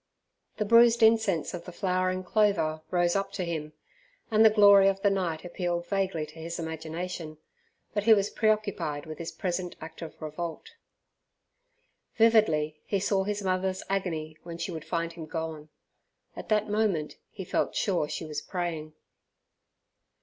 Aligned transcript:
The 0.57 0.65
bruised 0.65 1.03
incense 1.03 1.53
of 1.53 1.65
the 1.65 1.71
flowering 1.71 2.23
clover 2.23 2.81
rose 2.89 3.15
up 3.15 3.31
to 3.33 3.43
him, 3.45 3.73
and 4.31 4.43
the 4.43 4.49
glory 4.49 4.87
of 4.87 4.99
the 5.03 5.11
night 5.11 5.45
appealed 5.45 5.85
vaguely 5.85 6.25
to 6.25 6.39
his 6.39 6.57
imagination, 6.57 7.37
but 7.93 8.05
he 8.05 8.13
was 8.15 8.31
preoccupied 8.31 9.05
with 9.05 9.19
his 9.19 9.31
present 9.31 9.75
act 9.79 10.01
of 10.01 10.19
revolt. 10.19 10.71
Vividly 12.17 12.81
he 12.83 12.99
saw 12.99 13.25
his 13.25 13.43
mother's 13.43 13.83
agony 13.91 14.37
when 14.41 14.57
she 14.57 14.71
would 14.71 14.85
find 14.85 15.13
him 15.13 15.27
gone. 15.27 15.69
At 16.35 16.49
that 16.49 16.67
moment, 16.67 17.17
he 17.29 17.45
felt 17.45 17.75
sure, 17.75 18.09
she 18.09 18.25
was 18.25 18.41
praying. 18.41 18.95